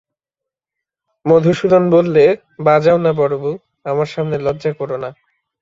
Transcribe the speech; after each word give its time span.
মধূসূদন 1.25 1.83
বললে, 1.89 2.23
বাজাও-না 2.59 3.11
বড়োবউ, 3.13 3.51
আমার 3.85 4.05
সামনে 4.05 4.35
লজ্জা 4.37 4.71
কোরো 4.73 4.97
না। 4.97 5.09